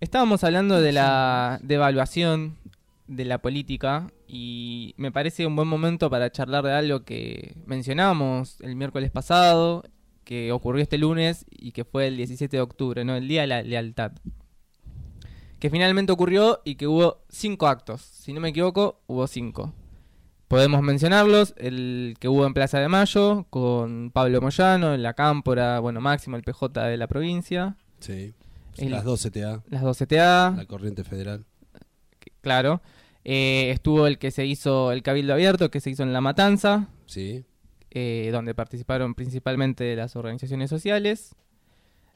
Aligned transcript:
Estábamos 0.00 0.44
hablando 0.44 0.80
de 0.80 0.92
la 0.92 1.60
devaluación 1.62 2.56
de 3.06 3.26
la 3.26 3.42
política 3.42 4.06
y 4.26 4.94
me 4.96 5.12
parece 5.12 5.44
un 5.46 5.54
buen 5.54 5.68
momento 5.68 6.08
para 6.08 6.32
charlar 6.32 6.64
de 6.64 6.72
algo 6.72 7.04
que 7.04 7.54
mencionamos 7.66 8.58
el 8.62 8.76
miércoles 8.76 9.10
pasado, 9.10 9.84
que 10.24 10.52
ocurrió 10.52 10.82
este 10.82 10.96
lunes 10.96 11.44
y 11.50 11.72
que 11.72 11.84
fue 11.84 12.06
el 12.06 12.16
17 12.16 12.56
de 12.56 12.62
octubre, 12.62 13.04
¿no? 13.04 13.14
El 13.14 13.28
Día 13.28 13.42
de 13.42 13.46
la 13.48 13.62
Lealtad. 13.62 14.12
Que 15.58 15.68
finalmente 15.68 16.12
ocurrió 16.12 16.62
y 16.64 16.76
que 16.76 16.86
hubo 16.86 17.18
cinco 17.28 17.66
actos. 17.66 18.00
Si 18.00 18.32
no 18.32 18.40
me 18.40 18.48
equivoco, 18.48 19.02
hubo 19.06 19.26
cinco. 19.26 19.74
Podemos 20.48 20.80
mencionarlos, 20.80 21.52
el 21.58 22.14
que 22.18 22.28
hubo 22.28 22.46
en 22.46 22.54
Plaza 22.54 22.78
de 22.78 22.88
Mayo, 22.88 23.44
con 23.50 24.10
Pablo 24.12 24.40
Moyano, 24.40 24.94
en 24.94 25.02
la 25.02 25.12
Cámpora, 25.12 25.78
bueno, 25.78 26.00
Máximo, 26.00 26.36
el 26.36 26.42
PJ 26.42 26.86
de 26.86 26.96
la 26.96 27.06
provincia. 27.06 27.76
Sí. 27.98 28.32
El- 28.76 28.90
las 28.90 29.04
2 29.04 29.20
CTA, 29.22 29.62
Las 29.68 29.82
dos 29.82 29.98
CTA, 29.98 30.54
la 30.56 30.64
corriente 30.66 31.04
federal. 31.04 31.44
claro. 32.40 32.80
Eh, 33.24 33.70
estuvo 33.70 34.06
el 34.06 34.18
que 34.18 34.30
se 34.30 34.46
hizo, 34.46 34.92
el 34.92 35.02
Cabildo 35.02 35.34
Abierto, 35.34 35.70
que 35.70 35.80
se 35.80 35.90
hizo 35.90 36.02
en 36.02 36.12
La 36.14 36.22
Matanza, 36.22 36.88
Sí. 37.06 37.44
eh, 37.90 38.30
donde 38.32 38.54
participaron 38.54 39.14
principalmente 39.14 39.94
las 39.94 40.16
organizaciones 40.16 40.70
sociales. 40.70 41.34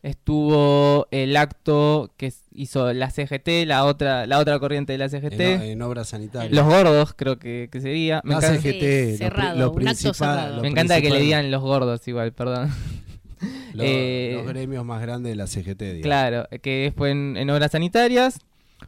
Estuvo 0.02 1.08
el 1.10 1.34
acto 1.36 2.12
que 2.18 2.30
hizo 2.52 2.92
la 2.92 3.10
CGT, 3.10 3.64
la 3.66 3.84
otra, 3.86 4.26
la 4.26 4.38
otra 4.38 4.58
corriente 4.58 4.92
de 4.92 4.98
la 4.98 5.06
En, 5.06 5.10
CGT. 5.10 5.40
en 5.72 5.80
obras 5.82 6.08
sanitarias. 6.08 6.52
Los 6.52 6.66
gordos, 6.66 7.14
creo 7.14 7.38
que, 7.38 7.68
que 7.72 7.80
sería. 7.80 8.20
Me 8.22 8.32
La 8.32 8.36
encanta, 8.38 8.60
CGT, 8.60 8.80
Sí, 8.80 9.10
lo 9.12 9.16
cerrado, 9.18 9.58
lo 9.58 9.72
un 9.72 9.88
acto 9.88 10.12
cerrado. 10.14 10.56
lo 10.56 10.62
me 10.62 10.68
encanta 10.68 11.00
que 11.00 11.08
le 11.10 11.20
digan 11.20 11.50
los 11.50 11.62
gordos 11.62 12.06
igual, 12.06 12.32
perdón. 12.34 12.70
Eh, 13.80 14.34
los 14.36 14.46
gremios 14.46 14.84
más 14.84 15.00
grandes 15.00 15.32
de 15.32 15.36
la 15.36 15.46
CGT, 15.46 15.80
digamos. 15.80 16.02
Claro, 16.02 16.48
que 16.62 16.92
fue 16.96 17.10
en, 17.10 17.36
en 17.36 17.50
obras 17.50 17.72
sanitarias. 17.72 18.40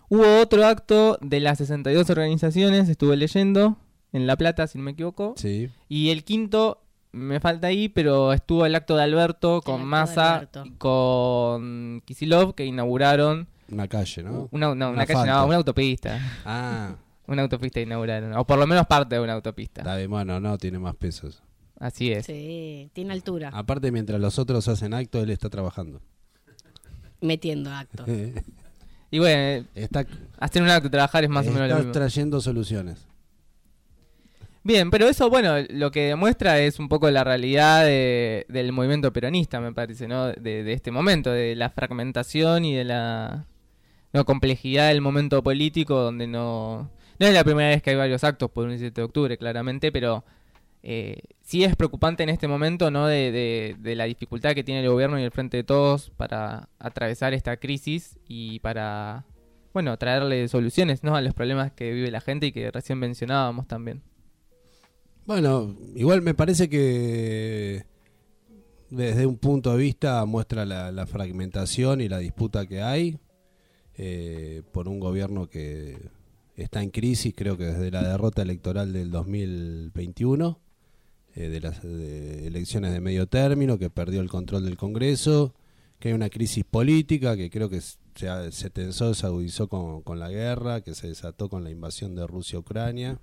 Hubo 0.08 0.40
otro 0.40 0.64
acto 0.66 1.18
de 1.20 1.40
las 1.40 1.58
62 1.58 2.10
organizaciones, 2.10 2.88
estuve 2.88 3.16
leyendo, 3.16 3.77
en 4.12 4.27
La 4.27 4.36
Plata, 4.36 4.66
si 4.66 4.78
no 4.78 4.84
me 4.84 4.92
equivoco. 4.92 5.34
Sí. 5.36 5.70
Y 5.88 6.11
el 6.11 6.24
quinto, 6.24 6.83
me 7.12 7.41
falta 7.41 7.69
ahí, 7.69 7.88
pero 7.88 8.33
estuvo 8.33 8.66
el 8.66 8.74
acto 8.74 8.96
de 8.96 9.02
Alberto 9.02 9.62
con 9.62 9.84
Massa 9.84 10.48
con 10.78 12.02
Kisilov, 12.05 12.55
que 12.55 12.64
inauguraron 12.64 13.48
Una 13.70 13.89
calle, 13.89 14.22
¿no? 14.22 14.48
una, 14.52 14.74
no, 14.74 14.91
una, 14.91 15.00
Un 15.00 15.06
calle, 15.06 15.30
no, 15.30 15.46
una 15.46 15.56
autopista. 15.56 16.20
Ah, 16.44 16.94
Una 17.28 17.42
autopista 17.42 17.80
inauguraron, 17.80 18.34
o 18.34 18.46
por 18.46 18.56
lo 18.56 18.68
menos 18.68 18.86
parte 18.86 19.16
de 19.16 19.20
una 19.20 19.33
autopista. 19.33 19.80
está 19.80 19.96
bien, 19.96 20.08
bueno, 20.08 20.39
no, 20.39 20.56
tiene 20.58 20.78
más 20.78 20.94
pesos. 20.94 21.42
Así 21.78 22.12
es. 22.12 22.27
Sí, 22.27 22.91
tiene 22.94 23.12
altura. 23.12 23.50
Aparte, 23.52 23.91
mientras 23.92 24.20
los 24.20 24.38
otros 24.38 24.66
hacen 24.69 24.94
acto, 24.94 25.20
él 25.22 25.30
está 25.30 25.48
trabajando. 25.50 26.00
Metiendo 27.20 27.70
acto. 27.70 28.05
Y 29.08 29.20
bueno, 29.20 29.64
está 29.77 30.05
hacer 30.41 30.62
un 30.62 30.68
acto, 30.68 30.91
trabajar 30.91 31.22
es 31.22 31.30
más 31.30 31.46
o 31.46 31.50
menos 31.52 31.60
lo 31.60 31.74
está 31.74 31.78
mismo. 31.78 31.92
trayendo 31.92 32.41
soluciones. 32.41 33.06
Bien, 34.64 34.91
pero 34.91 35.06
eso, 35.08 35.30
bueno, 35.30 35.55
lo 35.70 35.92
que 35.92 36.08
demuestra 36.08 36.58
es 36.58 36.80
un 36.80 36.88
poco 36.88 37.08
la 37.12 37.22
realidad 37.22 37.84
de- 37.84 38.46
del 38.48 38.72
movimiento 38.72 39.12
peronista, 39.12 39.61
me 39.61 39.72
parece, 39.72 40.08
¿no? 40.08 40.27
De, 40.33 40.64
de 40.64 40.72
este 40.72 40.90
momento, 40.90 41.30
de 41.30 41.55
la 41.55 41.70
fragmentación 41.70 42.64
y 42.64 42.74
de 42.74 42.83
la 42.83 43.46
no, 44.12 44.24
complejidad 44.24 44.88
del 44.88 45.00
momento 45.00 45.40
político, 45.42 46.00
donde 46.00 46.27
no... 46.27 46.90
No 47.20 47.27
es 47.27 47.33
la 47.33 47.44
primera 47.44 47.68
vez 47.68 47.80
que 47.83 47.90
hay 47.90 47.96
varios 47.96 48.24
actos 48.24 48.50
por 48.50 48.64
un 48.64 48.70
17 48.70 49.00
de 49.00 49.05
octubre, 49.05 49.38
claramente, 49.38 49.92
pero 49.92 50.24
eh, 50.89 51.19
sí 51.42 51.65
es 51.65 51.75
preocupante 51.75 52.23
en 52.23 52.29
este 52.29 52.47
momento, 52.47 52.92
¿no? 52.92 53.09
De, 53.09 53.33
de- 53.77 53.97
la 53.97 54.05
dificultad 54.05 54.55
que 54.55 54.62
tiene 54.62 54.83
el 54.83 54.89
gobierno 54.89 55.19
y 55.19 55.25
el 55.25 55.33
Frente 55.33 55.56
de 55.56 55.65
Todos 55.65 56.11
para 56.11 56.69
atravesar 56.79 57.34
esta 57.34 57.56
crisis 57.56 58.20
y 58.29 58.61
para, 58.61 59.25
bueno, 59.75 59.97
traerle 59.98 60.47
soluciones, 60.47 61.03
¿no? 61.03 61.17
A 61.17 61.23
los 61.23 61.34
problemas 61.34 61.73
que 61.73 61.92
vive 61.92 62.12
la 62.12 62.20
gente 62.20 62.47
y 62.47 62.53
que 62.53 62.70
recién 62.70 63.01
mencionábamos 63.01 63.67
también. 63.67 64.01
Bueno, 65.27 65.75
igual 65.97 66.23
me 66.23 66.34
parece 66.34 66.69
que 66.69 67.85
desde 68.89 69.27
un 69.27 69.39
punto 69.39 69.73
de 69.73 69.79
vista 69.79 70.25
muestra 70.25 70.64
la, 70.64 70.92
la 70.92 71.07
fragmentación 71.07 72.01
y 72.01 72.08
la 72.08 72.19
disputa 72.19 72.64
que 72.67 72.80
hay 72.80 73.19
eh, 73.96 74.63
por 74.70 74.86
un 74.86 75.01
gobierno 75.01 75.48
que 75.48 75.98
está 76.55 76.80
en 76.80 76.91
crisis, 76.91 77.35
creo 77.36 77.57
que 77.58 77.64
desde 77.64 77.91
la 77.91 78.07
derrota 78.08 78.42
electoral 78.42 78.92
del 78.92 79.11
2021, 79.11 80.61
eh, 81.36 81.51
de 81.51 81.61
las 81.61 81.83
de 81.83 82.47
elecciones 82.47 82.92
de 82.92 83.01
medio 83.01 83.27
término, 83.27 83.79
que 83.79 83.91
perdió 83.91 84.23
el 84.23 84.30
control 84.30 84.64
del 84.64 84.79
Congreso, 84.79 85.55
que 85.98 86.08
hay 86.08 86.14
una 86.14 86.30
crisis 86.30 86.64
política 86.64 87.36
que 87.36 87.51
creo 87.51 87.69
que 87.69 87.80
se, 87.83 88.70
tensó, 88.70 89.13
se 89.13 89.27
agudizó 89.27 89.69
con, 89.69 90.01
con 90.01 90.19
la 90.19 90.30
guerra, 90.30 90.80
que 90.80 90.95
se 90.95 91.08
desató 91.08 91.51
con 91.51 91.63
la 91.63 91.70
invasión 91.70 92.14
de 92.14 92.27
Rusia 92.27 92.57
a 92.57 92.61
Ucrania. 92.61 93.20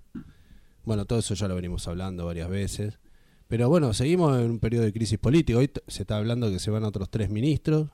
Bueno, 0.84 1.06
todo 1.06 1.20
eso 1.20 1.34
ya 1.34 1.48
lo 1.48 1.56
venimos 1.56 1.88
hablando 1.88 2.28
varias 2.28 2.50
veces. 2.50 3.00
Pero 3.48 3.68
bueno, 3.68 3.94
seguimos 3.94 4.40
en 4.40 4.52
un 4.52 4.60
periodo 4.60 4.86
de 4.86 4.94
crisis 4.94 5.18
política. 5.18 5.58
Hoy 5.58 5.72
se 5.88 6.04
está 6.04 6.18
hablando 6.18 6.52
que 6.52 6.60
se 6.60 6.70
van 6.70 6.84
otros 6.84 7.10
tres 7.10 7.32
ministros, 7.32 7.90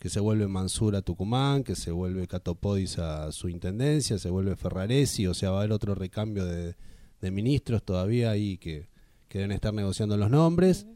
que 0.00 0.08
se 0.08 0.18
vuelve 0.18 0.48
Mansur 0.48 0.96
a 0.96 1.02
Tucumán, 1.02 1.62
que 1.62 1.76
se 1.76 1.92
vuelve 1.92 2.26
Catopodis 2.26 2.98
a 2.98 3.30
su 3.30 3.48
intendencia, 3.48 4.18
se 4.18 4.28
vuelve 4.28 4.56
Ferraresi, 4.56 5.28
o 5.28 5.34
sea, 5.34 5.50
va 5.50 5.58
a 5.58 5.60
haber 5.60 5.72
otro 5.72 5.94
recambio 5.94 6.44
de, 6.44 6.74
de 7.20 7.30
ministros 7.30 7.84
todavía 7.84 8.32
ahí 8.32 8.58
que, 8.58 8.91
que 9.32 9.38
deben 9.38 9.52
estar 9.52 9.72
negociando 9.72 10.18
los 10.18 10.28
nombres. 10.28 10.86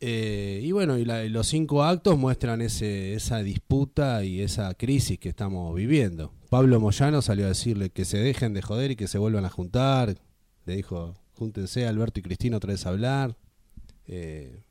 Eh, 0.00 0.60
y 0.62 0.70
bueno, 0.72 0.98
y, 0.98 1.06
los 1.06 1.46
cinco 1.46 1.82
actos 1.82 2.18
muestran 2.18 2.60
ese, 2.60 3.14
esa 3.14 3.42
disputa 3.42 4.22
y 4.22 4.42
esa 4.42 4.74
crisis 4.74 5.18
que 5.18 5.30
estamos 5.30 5.74
viviendo. 5.74 6.34
Pablo 6.50 6.78
Moyano 6.80 7.22
salió 7.22 7.46
a 7.46 7.48
decirle 7.48 7.88
que 7.88 8.04
se 8.04 8.18
dejen 8.18 8.52
de 8.52 8.60
joder 8.60 8.90
y 8.90 8.96
que 8.96 9.08
se 9.08 9.16
vuelvan 9.16 9.46
a 9.46 9.48
juntar. 9.48 10.18
Le 10.66 10.76
dijo, 10.76 11.14
júntense 11.32 11.86
Alberto 11.86 12.20
y 12.20 12.22
Cristina 12.22 12.58
otra 12.58 12.72
vez 12.72 12.84
a 12.84 12.90
hablar. 12.90 13.34
Eh, 14.06 14.62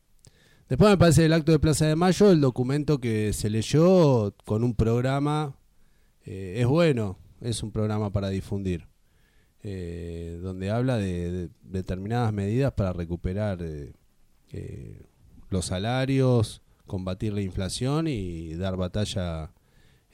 después 0.68 0.92
me 0.92 0.98
parece 0.98 1.24
el 1.24 1.32
acto 1.32 1.50
de 1.50 1.58
Plaza 1.58 1.86
de 1.86 1.96
Mayo, 1.96 2.30
el 2.30 2.40
documento 2.40 3.00
que 3.00 3.32
se 3.32 3.50
leyó 3.50 4.36
con 4.44 4.62
un 4.62 4.76
programa, 4.76 5.56
eh, 6.24 6.58
es 6.58 6.66
bueno, 6.68 7.18
es 7.40 7.64
un 7.64 7.72
programa 7.72 8.12
para 8.12 8.28
difundir. 8.28 8.86
Eh, 9.64 10.38
donde 10.42 10.70
habla 10.70 10.98
de, 10.98 11.32
de 11.32 11.50
determinadas 11.62 12.32
medidas 12.34 12.72
para 12.72 12.92
recuperar 12.92 13.62
eh, 13.62 13.94
eh, 14.52 15.02
los 15.48 15.64
salarios, 15.64 16.60
combatir 16.86 17.32
la 17.32 17.40
inflación 17.40 18.06
y 18.06 18.54
dar 18.56 18.76
batalla 18.76 19.52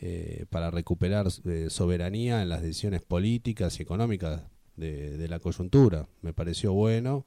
eh, 0.00 0.46
para 0.50 0.70
recuperar 0.70 1.30
soberanía 1.68 2.42
en 2.42 2.48
las 2.48 2.62
decisiones 2.62 3.02
políticas 3.02 3.80
y 3.80 3.82
económicas 3.82 4.42
de, 4.76 5.18
de 5.18 5.28
la 5.28 5.40
coyuntura. 5.40 6.06
Me 6.22 6.32
pareció 6.32 6.72
bueno, 6.72 7.26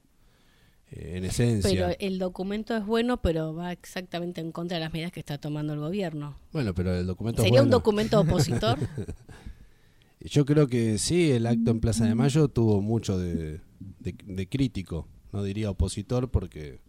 en 0.90 1.24
esencia. 1.24 1.70
Pero 1.70 1.96
el 2.00 2.18
documento 2.18 2.74
es 2.74 2.86
bueno, 2.86 3.20
pero 3.20 3.54
va 3.54 3.70
exactamente 3.72 4.40
en 4.40 4.50
contra 4.50 4.78
de 4.78 4.84
las 4.84 4.92
medidas 4.94 5.12
que 5.12 5.20
está 5.20 5.36
tomando 5.36 5.74
el 5.74 5.80
gobierno. 5.80 6.38
Bueno, 6.52 6.74
pero 6.74 6.94
el 6.94 7.06
documento 7.06 7.42
es 7.42 7.48
¿Sería 7.48 7.62
un 7.62 7.70
documento 7.70 8.18
opositor? 8.18 8.78
Yo 10.24 10.44
creo 10.46 10.66
que 10.68 10.98
sí, 10.98 11.30
el 11.30 11.46
acto 11.46 11.70
en 11.70 11.80
Plaza 11.80 12.06
de 12.06 12.14
Mayo 12.14 12.48
tuvo 12.48 12.80
mucho 12.80 13.18
de, 13.18 13.60
de- 14.00 14.14
de 14.24 14.48
crítico, 14.48 15.06
no 15.32 15.42
diría 15.42 15.70
opositor 15.70 16.30
porque, 16.30 16.80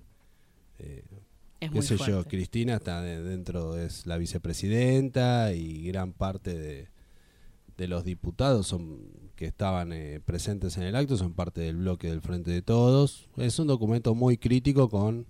eh, 0.79 1.03
Es 1.59 1.69
qué 1.69 1.75
muy 1.75 1.85
sé 1.85 1.97
yo. 1.97 2.23
Cristina 2.23 2.75
está 2.75 3.01
de- 3.01 3.21
dentro, 3.21 3.77
es 3.77 4.05
la 4.05 4.17
vicepresidenta 4.17 5.53
y 5.53 5.83
gran 5.87 6.13
parte 6.13 6.57
de, 6.57 6.87
de 7.77 7.87
los 7.89 8.05
diputados 8.05 8.67
son 8.67 8.99
que 9.35 9.45
estaban 9.47 9.91
eh, 9.91 10.21
presentes 10.23 10.77
en 10.77 10.83
el 10.83 10.95
acto 10.95 11.17
son 11.17 11.33
parte 11.33 11.59
del 11.59 11.75
bloque 11.75 12.07
del 12.09 12.21
Frente 12.21 12.51
de 12.51 12.61
Todos. 12.61 13.27
Es 13.35 13.59
un 13.59 13.67
documento 13.67 14.15
muy 14.15 14.37
crítico 14.37 14.89
con 14.89 15.25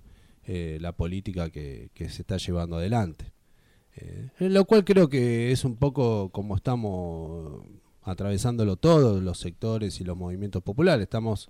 eh, 0.46 0.78
la 0.80 0.92
política 0.92 1.50
que, 1.50 1.90
que 1.96 2.10
se 2.10 2.22
está 2.22 2.38
llevando 2.38 2.76
adelante. 2.76 3.32
Eh, 3.96 4.30
lo 4.38 4.66
cual 4.66 4.84
creo 4.86 5.10
que 5.10 5.52
es 5.52 5.66
un 5.66 5.76
poco 5.78 6.30
como 6.30 6.56
estamos 6.56 7.62
atravesándolo 8.06 8.78
todos 8.78 9.22
los 9.22 9.40
sectores 9.40 10.00
y 10.00 10.04
los 10.04 10.16
movimientos 10.16 10.62
populares. 10.64 11.04
Estamos, 11.04 11.50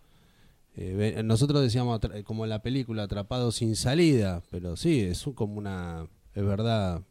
eh, 0.75 1.22
nosotros 1.24 1.62
decíamos 1.62 2.00
como 2.24 2.46
la 2.46 2.62
película, 2.63 3.04
atrapados 3.04 3.56
sin 3.56 3.75
salida, 3.75 4.42
pero 4.50 4.75
sí, 4.78 5.02
es 5.02 5.25
como 5.36 5.56
una, 5.56 6.07
es 6.34 6.46
verdad, 6.46 7.04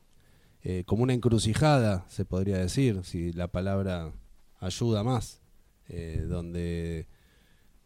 eh, 0.63 0.85
como 0.87 1.03
una 1.03 1.13
encrucijada, 1.13 2.07
se 2.09 2.25
podría 2.25 2.59
decir, 2.59 3.05
si 3.05 3.33
la 3.33 3.49
palabra 3.49 4.13
ayuda 4.61 5.05
más, 5.05 5.43
eh, 5.89 6.25
donde 6.27 7.07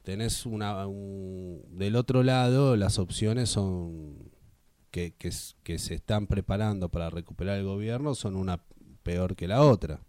tenés 0.05 0.47
una, 0.47 0.87
un- 0.87 1.63
del 1.73 1.97
otro 1.97 2.23
lado 2.23 2.77
las 2.77 2.99
opciones 3.01 3.51
son 3.51 4.31
que, 4.93 5.13
que, 5.19 5.79
se 5.79 5.95
están 5.95 6.27
preparando 6.29 6.89
para 6.89 7.11
recuperar 7.11 7.59
el 7.59 7.65
gobierno 7.65 8.15
son 8.15 8.37
una 8.37 8.63
peor 9.03 9.37
que 9.37 9.49
la 9.49 9.63
otra. 9.63 10.01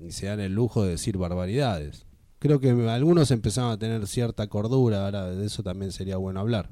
Y 0.00 0.12
se 0.12 0.26
dan 0.26 0.40
el 0.40 0.54
lujo 0.54 0.84
de 0.84 0.90
decir 0.90 1.16
barbaridades. 1.18 2.06
Creo 2.38 2.60
que 2.60 2.70
algunos 2.70 3.30
empezaron 3.30 3.72
a 3.72 3.78
tener 3.78 4.06
cierta 4.06 4.46
cordura, 4.46 5.04
ahora 5.04 5.30
de 5.30 5.44
eso 5.46 5.62
también 5.62 5.90
sería 5.92 6.16
bueno 6.16 6.40
hablar. 6.40 6.70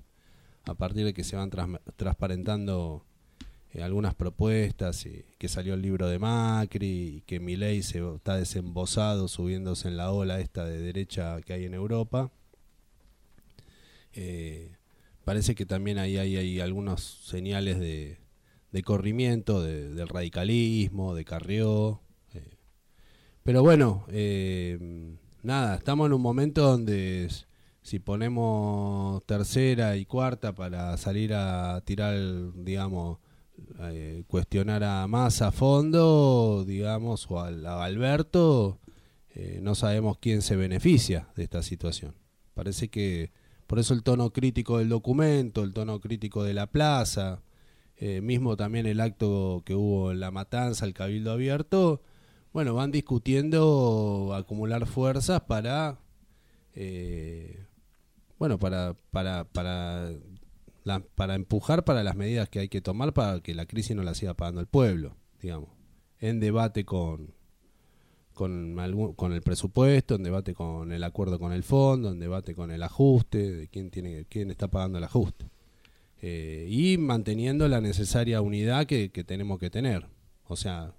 A 0.64 0.75
partir 0.75 1.05
de 1.05 1.14
que 1.14 1.25
se 1.25 1.37
van 1.37 1.50
transparentando 1.96 3.05
eh, 3.73 3.82
algunas 3.82 4.14
propuestas, 4.14 5.05
y 5.06 5.25
que 5.38 5.49
salió 5.49 5.75
el 5.75 5.82
libro 5.82 6.08
de 6.08 6.19
Macri, 6.19 7.17
y 7.17 7.20
que 7.23 7.40
Milei 7.40 7.82
se 7.82 7.99
está 8.14 8.37
desembosado 8.37 9.28
subiéndose 9.28 9.88
en 9.88 9.96
la 9.96 10.12
ola 10.12 10.40
esta 10.40 10.64
de 10.64 10.81
derecha 10.81 11.40
que 11.43 11.52
hay 11.52 11.64
en 11.64 11.75
Europa. 11.75 12.31
Eh, 14.12 14.76
parece 15.25 15.55
que 15.55 15.67
también 15.67 15.99
ahí 15.99 16.17
hay, 16.17 16.37
hay 16.37 16.61
algunos 16.61 17.02
señales 17.26 17.78
de, 17.78 18.19
de 18.73 18.82
corrimiento 18.82 19.62
de- 19.62 19.93
del 19.94 20.08
radicalismo, 20.08 21.14
de 21.14 21.25
Carrió. 21.25 22.00
Pero 23.47 23.63
bueno, 23.63 24.05
eh, 24.09 24.77
nada, 25.45 25.77
estamos 25.77 26.09
en 26.09 26.15
un 26.15 26.21
momento 26.21 26.63
donde 26.63 27.29
si 27.81 28.01
ponemos 28.01 29.25
tercera 29.25 29.97
y 29.97 30.05
cuarta 30.05 30.53
para 30.53 30.97
salir 30.97 31.33
a 31.33 31.81
tirar, 31.83 32.17
digamos, 32.57 33.19
eh, 33.83 34.25
cuestionar 34.27 34.83
a 34.83 35.07
más 35.07 35.43
a 35.43 35.53
fondo, 35.53 36.65
digamos, 36.67 37.31
o 37.31 37.39
a 37.39 37.85
Alberto, 37.85 38.81
eh, 39.31 39.61
no 39.63 39.77
sabemos 39.77 40.19
quién 40.19 40.43
se 40.43 40.57
beneficia 40.57 41.29
de 41.37 41.45
esta 41.45 41.63
situación. 41.63 42.17
Parece 42.53 42.89
que 42.89 43.31
por 43.69 43.79
eso 43.79 43.95
el 43.95 44.03
tono 44.03 44.33
crítico 44.33 44.79
del 44.79 44.89
documento, 44.89 45.63
el 45.63 45.73
tono 45.73 46.01
crítico 46.01 46.43
de 46.43 46.55
la 46.55 46.67
plaza, 46.67 47.43
eh, 47.97 48.21
mismo 48.23 48.57
también 48.57 48.87
el 48.87 49.01
acto 49.01 49.63
que 49.65 49.77
hubo 49.77 50.11
en 50.11 50.19
la 50.19 50.33
matanza, 50.33 50.85
el 50.85 50.95
cabildo 50.95 51.31
abierto, 51.31 52.03
bueno, 52.56 52.73
van 52.73 52.91
discutiendo 52.91 54.32
acumular 54.35 54.87
fuerzas 54.87 55.43
para, 55.43 55.99
eh, 56.75 57.67
bueno, 58.38 58.58
para, 58.58 58.94
para, 59.11 59.44
para, 59.44 60.11
para 61.14 61.35
empujar 61.35 61.85
para 61.85 62.03
las 62.03 62.17
medidas 62.17 62.49
que 62.49 62.61
hay 62.61 62.70
que 62.70 62.81
tomar 62.81 63.12
para 63.12 63.41
que 63.41 63.55
la 63.55 63.67
crisis 63.67 63.94
no 63.94 64.03
la 64.03 64.14
siga 64.14 64.32
pagando 64.32 64.62
el 64.62 64.67
pueblo, 64.69 65.17
digamos, 65.43 65.69
en 66.19 66.41
debate 66.41 66.87
con, 66.87 67.35
con, 68.32 68.79
algún- 68.81 69.12
con 69.12 69.35
el 69.35 69.43
presupuesto, 69.43 70.14
en 70.14 70.23
debate 70.23 70.55
con 70.55 70.93
el 70.93 71.05
acuerdo 71.05 71.38
con 71.38 71.52
el 71.52 71.62
fondo, 71.62 72.11
en 72.11 72.20
debate 72.20 72.55
con 72.55 72.70
el 72.70 72.82
ajuste, 72.82 73.50
de 73.55 73.69
quién, 73.69 73.91
tiene, 73.91 74.25
quién 74.31 74.50
está 74.50 74.69
pagando 74.69 74.97
el 74.97 75.05
ajuste. 75.05 75.44
Eh, 76.23 76.67
y 76.70 76.97
manteniendo 76.97 77.69
la 77.69 77.82
necesaria 77.82 78.41
unidad 78.41 78.87
que, 78.87 79.11
que 79.11 79.25
tenemos 79.25 79.59
que 79.59 79.69
tener. 79.69 80.06
O 80.49 80.56
sea, 80.56 80.94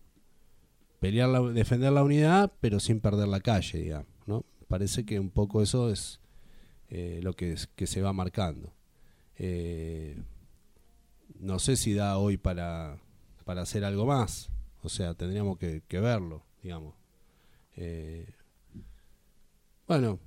pelear 1.00 1.30
la- 1.30 1.42
defender 1.42 1.92
la 1.92 2.04
unidad, 2.04 2.52
pero 2.60 2.80
sin 2.80 3.00
perder 3.00 3.28
la 3.28 3.40
calle, 3.40 3.80
digamos. 3.80 4.08
¿no? 4.26 4.46
Parece 4.68 5.06
que 5.06 5.20
un 5.20 5.30
poco 5.30 5.62
eso 5.62 5.90
es 5.90 6.20
eh, 6.90 7.20
lo 7.24 7.34
que, 7.34 7.58
se 7.58 8.02
va 8.02 8.14
marcando. 8.14 8.74
Eh, 9.38 10.22
no 11.40 11.60
sé 11.60 11.76
si 11.76 11.94
da 11.94 12.18
hoy 12.18 12.38
para, 12.38 12.98
para 13.46 13.62
hacer 13.62 13.84
algo 13.84 14.06
más. 14.06 14.50
O 14.84 14.90
sea, 14.90 15.14
tendríamos 15.14 15.58
que, 15.58 15.82
verlo, 15.92 16.44
digamos. 16.64 16.96
Eh, 17.76 18.28
bueno, 19.88 20.20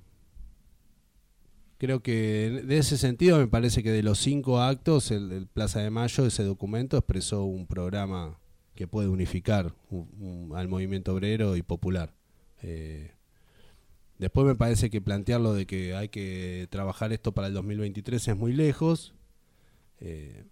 creo 1.77 2.01
que 2.01 2.63
de 2.65 2.77
ese 2.77 2.97
sentido 2.97 3.37
me 3.37 3.47
parece 3.47 3.83
que 3.83 3.91
de 3.91 4.03
los 4.03 4.19
cinco 4.19 4.61
actos, 4.61 5.11
el 5.11 5.47
Plaza 5.47 5.81
de 5.81 5.89
Mayo, 5.89 6.25
ese 6.25 6.43
documento 6.43 6.97
expresó 6.97 7.43
un 7.43 7.67
programa 7.67 8.39
que 8.75 8.87
puede 8.87 9.07
unificar 9.09 9.73
un- 9.89 10.09
un- 10.49 10.57
al 10.57 10.67
movimiento 10.67 11.13
obrero 11.13 11.55
y 11.57 11.61
popular. 11.61 12.13
Eh, 12.63 13.11
después 14.17 14.45
me 14.47 14.55
parece 14.55 14.89
que 14.89 15.01
plantearlo 15.01 15.53
de 15.53 15.65
que 15.65 15.95
hay 15.95 16.09
que 16.09 16.67
trabajar 16.69 17.11
esto 17.13 17.31
para 17.33 17.47
el 17.47 17.53
2023 17.53 18.27
es 18.27 18.37
muy 18.37 18.53
lejos. 18.53 19.13
eh, 19.99 20.45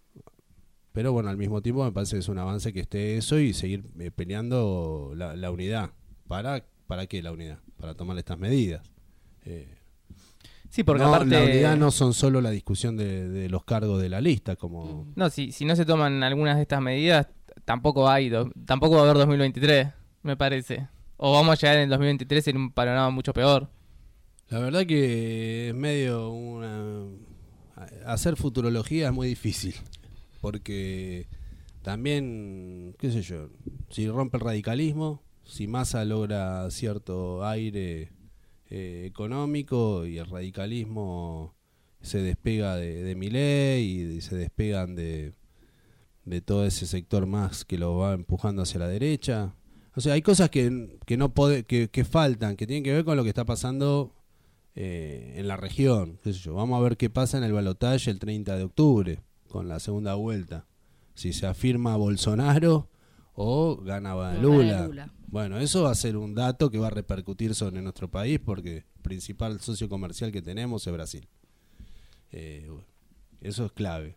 pero 0.92 1.12
bueno, 1.14 1.30
al 1.30 1.38
mismo 1.38 1.62
tiempo 1.62 1.84
me 1.86 1.92
parece 1.92 2.16
que 2.16 2.20
es 2.20 2.30
un 2.30 2.40
avance 2.40 2.74
que 2.74 2.80
esté 2.82 3.16
eso 3.18 3.40
y 3.40 3.54
seguir 3.54 3.84
eh, 4.00 4.12
peleando 4.12 5.14
la, 5.16 5.36
la 5.36 5.50
unidad. 5.52 5.92
¿Para, 6.28 6.66
¿Para 6.88 7.06
qué 7.08 7.22
la 7.24 7.32
unidad? 7.32 7.60
Para 7.78 7.94
tomar 7.96 8.18
estas 8.18 8.38
medidas. 8.40 8.92
Sí, 10.70 10.84
porque 10.84 11.02
no, 11.04 11.10
aparte. 11.14 11.32
la 11.34 11.44
unidad 11.44 11.78
no 11.78 11.90
son 11.92 12.14
solo 12.14 12.42
la 12.42 12.52
discusión 12.52 12.96
de, 12.96 13.28
de 13.28 13.50
los 13.50 13.64
cargos 13.64 14.00
de 14.02 14.10
la 14.10 14.22
lista, 14.22 14.56
como... 14.56 15.08
No, 15.16 15.30
si, 15.32 15.52
si 15.52 15.66
no 15.66 15.76
se 15.76 15.86
toman 15.86 16.22
algunas 16.22 16.58
de 16.58 16.62
estas 16.64 16.82
medidas, 16.82 17.28
tampoco 17.70 18.10
hay, 18.10 18.30
do- 18.30 18.50
tampoco 18.66 18.96
va 18.96 19.02
a 19.02 19.04
haber 19.04 19.18
2023, 19.18 19.90
me 20.24 20.36
parece. 20.36 20.88
O 21.18 21.34
vamos 21.34 21.54
a 21.54 21.56
llegar 21.56 21.76
en 21.78 21.84
el 21.84 21.90
2023 21.90 22.48
en 22.48 22.58
un 22.58 22.72
panorama 22.72 23.12
mucho 23.12 23.32
peor. 23.32 23.70
La 24.48 24.58
verdad 24.58 24.88
que 24.88 25.70
es 25.70 25.76
medio 25.76 26.32
una... 26.32 27.06
Hacer 28.08 28.38
futurología 28.38 29.10
es 29.10 29.14
muy 29.14 29.28
difícil, 29.28 29.76
porque 30.42 31.28
también, 31.84 32.96
qué 32.98 33.12
sé 33.12 33.22
yo, 33.22 33.50
si 33.92 34.08
rompe 34.08 34.38
el 34.38 34.42
radicalismo, 34.42 35.22
si 35.44 35.68
Massa 35.68 36.04
logra 36.06 36.72
cierto 36.72 37.46
aire 37.46 38.12
eh, 38.72 39.04
económico 39.06 40.08
y 40.08 40.18
el 40.18 40.26
radicalismo 40.26 41.54
se 42.02 42.20
despega 42.24 42.78
de, 42.78 43.04
de 43.04 43.80
y 43.80 44.22
se 44.22 44.36
despegan 44.36 44.96
de, 44.96 45.36
de 46.30 46.42
todo 46.42 46.66
ese 46.66 46.86
sector 46.86 47.26
más 47.26 47.66
que 47.66 47.78
lo 47.78 47.98
va 47.98 48.14
empujando 48.14 48.62
hacia 48.62 48.80
la 48.80 48.88
derecha. 48.88 49.54
O 49.96 50.02
sea, 50.02 50.14
hay 50.14 50.22
cosas 50.22 50.50
que, 50.50 51.00
que 51.06 51.18
no 51.18 51.34
pode- 51.34 51.66
que, 51.66 51.90
que 51.90 52.06
faltan, 52.06 52.56
que 52.56 52.68
tienen 52.68 52.84
que 52.84 52.94
ver 52.94 53.04
con 53.06 53.18
lo 53.18 53.24
que 53.24 53.30
está 53.30 53.46
pasando 53.46 54.14
eh, 54.76 55.34
en 55.38 55.48
la 55.48 55.58
región. 55.58 56.20
qué 56.24 56.32
sé 56.34 56.40
yo. 56.40 56.54
Vamos 56.54 56.80
a 56.80 56.84
ver 56.84 56.96
qué 56.98 57.10
pasa 57.10 57.38
en 57.38 57.44
el 57.44 57.54
balotaje 57.54 58.12
el 58.12 58.20
30 58.20 58.56
de 58.56 58.64
octubre, 58.64 59.20
con 59.48 59.68
la 59.68 59.80
segunda 59.80 60.14
vuelta. 60.16 60.68
Si 61.16 61.34
se 61.34 61.48
afirma 61.48 61.96
Bolsonaro 61.98 62.90
o 63.34 63.78
gana 63.78 64.14
Lula. 64.40 64.86
Lula. 64.88 65.14
Bueno, 65.28 65.60
eso 65.60 65.84
va 65.84 65.92
a 65.92 65.96
ser 65.96 66.16
un 66.18 66.34
dato 66.36 66.70
que 66.70 66.78
va 66.80 66.88
a 66.88 66.92
repercutir 66.92 67.54
sobre 67.56 67.82
nuestro 67.82 68.10
país 68.10 68.40
porque 68.40 68.78
el 68.78 68.84
principal 69.02 69.60
socio 69.60 69.90
comercial 69.90 70.32
que 70.32 70.42
tenemos 70.42 70.86
es 70.88 70.94
Brasil. 70.94 71.28
Eh, 72.32 72.68
bueno, 72.70 72.86
eso 73.42 73.66
es 73.66 73.72
clave. 73.72 74.16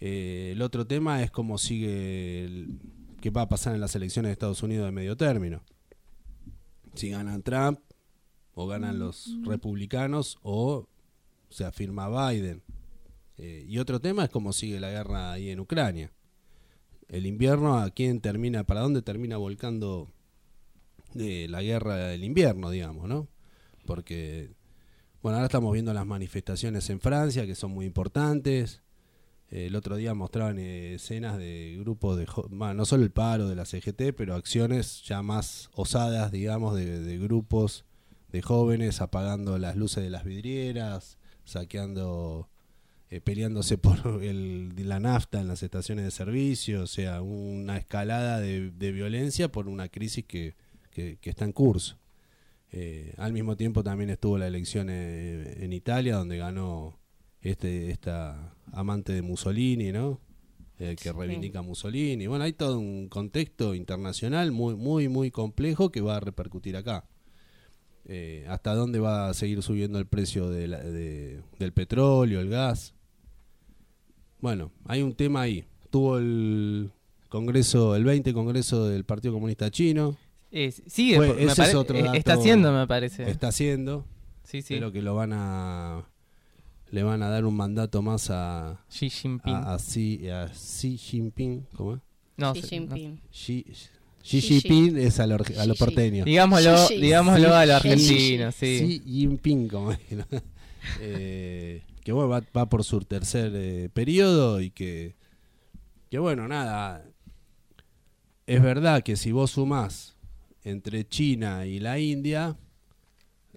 Eh, 0.00 0.50
el 0.52 0.62
otro 0.62 0.86
tema 0.86 1.22
es 1.22 1.30
cómo 1.30 1.58
sigue, 1.58 2.44
el- 2.44 2.78
qué 3.20 3.30
va 3.30 3.42
a 3.42 3.48
pasar 3.48 3.74
en 3.74 3.80
las 3.80 3.94
elecciones 3.96 4.28
de 4.28 4.32
Estados 4.34 4.62
Unidos 4.62 4.86
de 4.86 4.92
medio 4.92 5.16
término. 5.16 5.62
Si 6.94 7.10
ganan 7.10 7.42
Trump 7.42 7.80
o 8.54 8.66
ganan 8.66 8.98
los 8.98 9.36
republicanos 9.44 10.38
o 10.42 10.88
se 11.50 11.64
afirma 11.64 12.30
Biden. 12.30 12.62
Eh, 13.38 13.64
y 13.68 13.78
otro 13.78 14.00
tema 14.00 14.24
es 14.24 14.30
cómo 14.30 14.52
sigue 14.52 14.80
la 14.80 14.90
guerra 14.90 15.32
ahí 15.32 15.50
en 15.50 15.60
Ucrania. 15.60 16.12
El 17.08 17.26
invierno, 17.26 17.78
¿a 17.78 17.90
quién 17.90 18.20
termina, 18.20 18.64
para 18.64 18.80
dónde 18.80 19.02
termina 19.02 19.36
volcando 19.36 20.08
eh, 21.14 21.46
la 21.48 21.62
guerra 21.62 21.96
del 21.96 22.24
invierno, 22.24 22.70
digamos, 22.70 23.08
¿no? 23.08 23.28
Porque, 23.84 24.50
bueno, 25.22 25.36
ahora 25.36 25.46
estamos 25.46 25.72
viendo 25.72 25.92
las 25.94 26.06
manifestaciones 26.06 26.88
en 26.90 26.98
Francia, 27.00 27.46
que 27.46 27.54
son 27.54 27.70
muy 27.72 27.86
importantes. 27.86 28.82
El 29.50 29.76
otro 29.76 29.96
día 29.96 30.12
mostraban 30.12 30.58
eh, 30.58 30.94
escenas 30.94 31.38
de 31.38 31.76
grupos 31.78 32.18
de, 32.18 32.26
no 32.50 32.84
solo 32.84 33.04
el 33.04 33.12
paro 33.12 33.48
de 33.48 33.54
la 33.54 33.64
CGT, 33.64 34.12
pero 34.16 34.34
acciones 34.34 35.02
ya 35.04 35.22
más 35.22 35.70
osadas, 35.72 36.32
digamos, 36.32 36.74
de, 36.74 37.18
grupos 37.18 37.84
de 38.32 38.42
jóvenes 38.42 39.00
apagando 39.00 39.56
las 39.58 39.76
luces 39.76 40.02
de 40.02 40.10
las 40.10 40.24
vidrieras, 40.24 41.18
saqueando, 41.44 42.48
eh, 43.08 43.20
peleándose 43.20 43.78
por 43.78 44.24
el, 44.24 44.72
la 44.88 44.98
nafta 44.98 45.40
en 45.40 45.46
las 45.46 45.62
estaciones 45.62 46.04
de 46.04 46.10
servicio, 46.10 46.82
o 46.82 46.88
sea, 46.88 47.22
una 47.22 47.76
escalada 47.76 48.40
de, 48.40 48.70
violencia 48.92 49.52
por 49.52 49.68
una 49.68 49.88
crisis 49.88 50.24
que, 50.24 50.56
está 51.22 51.44
en 51.44 51.52
curso. 51.52 51.98
Eh, 52.72 53.14
al 53.16 53.32
mismo 53.32 53.56
tiempo 53.56 53.84
también 53.84 54.10
estuvo 54.10 54.38
la 54.38 54.48
elección 54.48 54.90
en 54.90 55.72
Italia, 55.72 56.16
donde 56.16 56.36
ganó 56.36 56.98
este 57.50 57.90
esta 57.90 58.54
amante 58.72 59.12
de 59.12 59.22
Mussolini, 59.22 59.92
¿no? 59.92 60.20
Eh, 60.78 60.94
que 60.96 61.10
Sí. 61.10 61.16
reivindica 61.16 61.60
a 61.60 61.62
Mussolini. 61.62 62.26
Bueno, 62.26 62.44
hay 62.44 62.52
todo 62.52 62.78
un 62.78 63.08
contexto 63.08 63.74
internacional 63.74 64.52
muy, 64.52 64.74
muy, 64.74 65.08
muy 65.08 65.30
complejo 65.30 65.90
que 65.90 66.00
va 66.02 66.16
a 66.16 66.20
repercutir 66.20 66.76
acá. 66.76 67.04
Eh, 68.04 68.44
¿Hasta 68.48 68.74
dónde 68.74 68.98
va 69.00 69.28
a 69.28 69.34
seguir 69.34 69.62
subiendo 69.62 69.98
el 69.98 70.06
precio 70.06 70.48
de 70.50 70.68
la- 70.68 70.80
de- 70.82 71.40
del 71.58 71.72
petróleo, 71.72 72.40
el 72.40 72.50
gas? 72.50 72.94
Bueno, 74.40 74.70
hay 74.84 75.02
un 75.02 75.14
tema 75.14 75.42
ahí. 75.42 75.64
Tuvo 75.90 76.18
el 76.18 76.90
Congreso, 77.28 77.96
el 77.96 78.04
20 78.04 78.32
Congreso 78.32 78.86
del 78.86 79.04
Partido 79.04 79.34
Comunista 79.34 79.70
Chino. 79.70 80.16
Eh, 80.52 80.70
sigue, 80.86 81.16
Fue- 81.16 81.30
ese 81.42 81.44
es 81.46 81.54
pare- 81.56 81.74
otro 81.76 81.98
dato- 81.98 82.14
está 82.14 82.34
haciendo, 82.34 82.72
me 82.72 82.86
parece. 82.86 83.28
Está 83.28 83.48
haciendo. 83.48 84.04
sí, 84.44 84.62
sí. 84.62 84.76
Creo 84.76 84.92
que 84.92 85.02
lo 85.02 85.14
van 85.16 85.32
a 85.32 86.04
le 86.90 87.02
van 87.02 87.22
a 87.22 87.28
dar 87.28 87.44
un 87.44 87.56
mandato 87.56 88.02
más 88.02 88.30
a 88.30 88.84
Xi 88.88 89.10
Jinping. 89.10 89.54
a, 89.54 89.74
a 89.74 89.78
Xi, 89.78 90.28
a 90.28 90.48
Xi 90.48 90.96
Jinping, 90.96 91.66
¿cómo 91.76 91.94
es? 91.94 92.00
no, 92.36 92.52
Xi 92.54 92.60
no. 92.62 92.68
Jinping. 92.68 93.20
Xi, 93.30 93.64
Xi 94.22 94.40
Xi 94.40 94.60
Jinping 94.60 94.98
es 94.98 95.20
a 95.20 95.26
lo, 95.26 95.36
a 95.36 95.66
lo 95.66 95.74
porteño. 95.74 96.24
Digámoslo, 96.24 96.88
digámoslo 96.88 97.54
a 97.54 97.66
lo 97.66 97.72
Sí, 97.80 97.88
argentino, 97.88 98.52
sí. 98.52 98.78
Xi 98.78 99.02
Jinping, 99.04 99.68
como 99.68 99.92
es, 99.92 100.00
¿no? 100.10 100.26
Eh, 101.00 101.82
que 102.04 102.12
bueno, 102.12 102.28
va, 102.28 102.44
va 102.56 102.68
por 102.68 102.84
su 102.84 103.00
tercer 103.00 103.50
eh, 103.56 103.88
periodo 103.92 104.60
y 104.60 104.70
que 104.70 105.16
que 106.10 106.20
bueno, 106.20 106.46
nada, 106.46 107.04
es 108.46 108.62
verdad 108.62 109.02
que 109.02 109.16
si 109.16 109.32
vos 109.32 109.52
sumás 109.52 110.16
entre 110.62 111.08
China 111.08 111.66
y 111.66 111.80
la 111.80 111.98
India, 111.98 112.56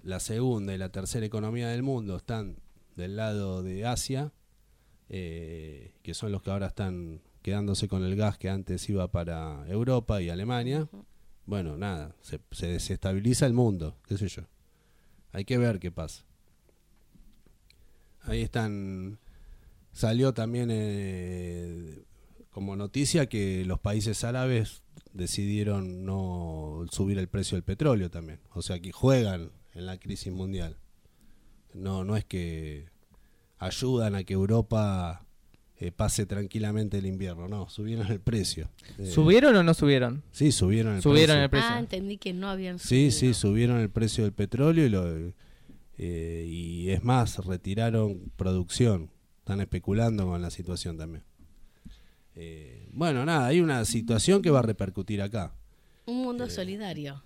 la 0.02 0.18
segunda 0.18 0.74
y 0.74 0.78
la 0.78 0.88
tercera 0.88 1.24
economía 1.24 1.68
del 1.68 1.82
mundo 1.84 2.16
están 2.16 2.56
del 2.96 3.16
lado 3.16 3.62
de 3.62 3.86
Asia, 3.86 4.32
eh, 5.08 5.94
que 6.02 6.14
son 6.14 6.32
los 6.32 6.42
que 6.42 6.50
ahora 6.50 6.68
están 6.68 7.22
quedándose 7.42 7.88
con 7.88 8.04
el 8.04 8.16
gas 8.16 8.38
que 8.38 8.50
antes 8.50 8.88
iba 8.88 9.10
para 9.10 9.66
Europa 9.68 10.20
y 10.20 10.28
Alemania. 10.28 10.88
Bueno, 11.46 11.76
nada, 11.76 12.14
se, 12.20 12.40
se 12.50 12.68
desestabiliza 12.68 13.46
el 13.46 13.54
mundo, 13.54 13.96
qué 14.06 14.18
sé 14.18 14.28
yo. 14.28 14.42
Hay 15.32 15.44
que 15.44 15.58
ver 15.58 15.78
qué 15.78 15.90
pasa. 15.90 16.24
Ahí 18.22 18.42
están. 18.42 19.18
Salió 19.92 20.34
también 20.34 20.68
eh, 20.70 22.04
como 22.50 22.76
noticia 22.76 23.28
que 23.28 23.64
los 23.64 23.80
países 23.80 24.22
árabes 24.24 24.82
decidieron 25.12 26.04
no 26.04 26.84
subir 26.90 27.18
el 27.18 27.28
precio 27.28 27.56
del 27.56 27.64
petróleo 27.64 28.10
también. 28.10 28.40
O 28.50 28.62
sea 28.62 28.78
que 28.80 28.92
juegan 28.92 29.50
en 29.72 29.86
la 29.86 29.98
crisis 29.98 30.32
mundial. 30.32 30.76
No, 31.74 32.04
no 32.04 32.16
es 32.16 32.24
que 32.24 32.86
ayudan 33.58 34.14
a 34.14 34.24
que 34.24 34.32
Europa 34.34 35.24
eh, 35.78 35.92
pase 35.92 36.26
tranquilamente 36.26 36.98
el 36.98 37.06
invierno, 37.06 37.48
no, 37.48 37.68
subieron 37.68 38.06
el 38.10 38.20
precio. 38.20 38.68
Eh, 38.98 39.06
¿Subieron 39.06 39.54
o 39.56 39.62
no 39.62 39.72
subieron? 39.74 40.22
Sí, 40.32 40.52
subieron 40.52 40.96
el 40.96 41.02
Subieron 41.02 41.34
precio. 41.36 41.44
el 41.44 41.50
precio. 41.50 41.68
Ah, 41.70 41.78
entendí 41.78 42.16
que 42.18 42.32
no 42.32 42.48
habían 42.50 42.78
Sí, 42.78 43.10
subido. 43.10 43.34
sí, 43.34 43.34
subieron 43.40 43.78
el 43.78 43.90
precio 43.90 44.24
del 44.24 44.32
petróleo 44.32 44.86
y, 44.86 44.88
lo, 44.88 45.32
eh, 45.98 46.46
y 46.48 46.90
es 46.90 47.02
más, 47.04 47.38
retiraron 47.44 48.30
producción. 48.36 49.10
Están 49.38 49.60
especulando 49.60 50.26
con 50.26 50.40
la 50.42 50.50
situación 50.50 50.96
también. 50.98 51.24
Eh, 52.36 52.88
bueno, 52.92 53.24
nada, 53.24 53.46
hay 53.46 53.60
una 53.60 53.84
situación 53.84 54.42
que 54.42 54.50
va 54.50 54.60
a 54.60 54.62
repercutir 54.62 55.20
acá. 55.22 55.52
Un 56.06 56.22
mundo 56.22 56.48
solidario. 56.48 57.22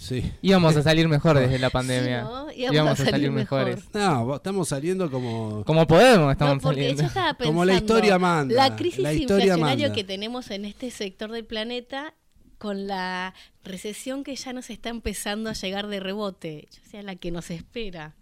Sí. 0.00 0.32
Íbamos 0.40 0.74
a 0.76 0.82
salir 0.82 1.06
mejor 1.08 1.38
desde 1.38 1.58
la 1.58 1.68
pandemia. 1.68 2.22
Sí, 2.22 2.28
¿no? 2.32 2.72
Íbamos, 2.72 2.98
a 3.00 3.04
salir, 3.04 3.30
mejores. 3.30 3.84
No, 3.92 4.36
estamos 4.36 4.66
saliendo 4.68 5.10
como... 5.10 5.62
Como 5.66 5.86
podemos, 5.86 6.32
estamos 6.32 6.62
No, 6.62 6.70
saliendo. 6.70 7.02
yo 7.02 7.06
estaba 7.08 7.34
pensando, 7.34 7.48
Como 7.52 7.64
la 7.66 7.74
historia 7.74 8.18
manda, 8.18 8.54
La 8.54 8.76
crisis 8.76 9.00
la 9.00 9.12
historia 9.12 9.44
inflacionaria 9.44 9.88
manda. 9.88 9.94
que 9.94 10.04
tenemos 10.04 10.50
en 10.50 10.64
este 10.64 10.90
sector 10.90 11.30
del 11.30 11.44
planeta 11.44 12.14
con 12.56 12.86
la 12.86 13.34
recesión 13.62 14.24
que 14.24 14.34
ya 14.36 14.54
nos 14.54 14.70
está 14.70 14.88
empezando 14.88 15.50
a 15.50 15.52
llegar 15.52 15.86
de 15.88 16.00
rebote, 16.00 16.68
o 16.86 16.90
sea, 16.90 17.02
la 17.02 17.16
que 17.16 17.30
nos 17.30 17.50
espera. 17.50 18.14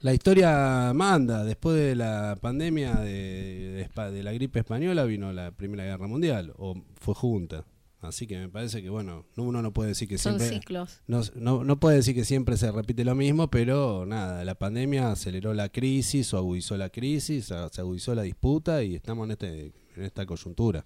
La 0.00 0.12
historia 0.12 0.90
manda. 0.92 1.44
Después 1.44 1.76
de 1.76 1.94
la 1.94 2.36
pandemia 2.40 2.94
de, 2.96 3.70
de 3.74 3.88
espa- 3.88 4.10
de 4.10 4.22
la 4.24 4.32
gripe 4.32 4.58
española 4.58 5.04
vino 5.04 5.32
la 5.32 5.52
Primera 5.52 5.84
Guerra 5.84 6.08
Mundial, 6.08 6.52
o 6.58 6.74
fue 7.00 7.14
junta. 7.14 7.64
Así 8.06 8.26
que 8.26 8.38
me 8.38 8.48
parece 8.48 8.82
que, 8.82 8.88
bueno, 8.90 9.26
no- 9.36 9.42
uno 9.44 9.62
no 9.62 9.72
puede 9.72 9.90
decir 9.90 10.08
que 10.08 10.18
Son 10.18 10.38
siempre... 10.38 10.58
ciclos. 10.60 11.00
No, 11.06 11.22
no, 11.34 11.64
no 11.64 11.78
puede 11.80 11.96
decir 11.96 12.14
que 12.14 12.24
siempre 12.24 12.56
se 12.56 12.70
repite 12.72 13.04
lo 13.04 13.14
mismo, 13.14 13.48
pero 13.50 14.04
nada, 14.06 14.44
la 14.44 14.54
pandemia 14.54 15.10
aceleró 15.12 15.54
la 15.54 15.68
crisis 15.68 16.32
o 16.34 16.38
agudizó 16.38 16.76
la 16.76 16.90
crisis, 16.90 17.46
se 17.46 17.80
agudizó 17.80 18.14
la 18.14 18.22
disputa 18.22 18.82
y 18.82 18.94
estamos 18.94 19.24
en, 19.26 19.30
este, 19.32 19.72
en 19.96 20.02
esta 20.02 20.26
coyuntura. 20.26 20.84